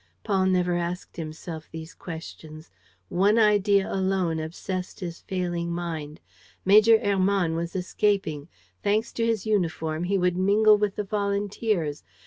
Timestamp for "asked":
0.77-1.17